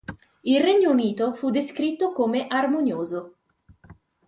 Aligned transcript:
Il 0.43 0.53
loro 0.55 0.65
regno 0.65 0.89
unito 0.89 1.31
fu 1.35 1.51
descritto 1.51 2.11
come 2.11 2.47
armonioso. 2.47 3.35